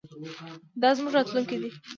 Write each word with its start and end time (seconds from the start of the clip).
دا 0.81 0.89
زموږ 0.97 1.11
راتلونکی 1.17 1.57
دی. 1.61 1.69